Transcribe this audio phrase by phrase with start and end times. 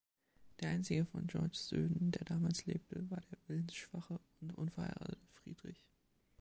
[0.61, 5.85] Der einzige von Georges Söhnen, der damals lebte, war der willensschwache und unverheiratete Friedrich.